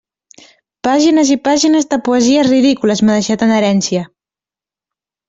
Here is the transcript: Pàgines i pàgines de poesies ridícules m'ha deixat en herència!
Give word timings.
Pàgines 0.87 1.31
i 1.35 1.35
pàgines 1.47 1.87
de 1.91 1.99
poesies 2.09 2.47
ridícules 2.53 3.05
m'ha 3.05 3.19
deixat 3.19 3.45
en 3.49 3.55
herència! 3.59 4.03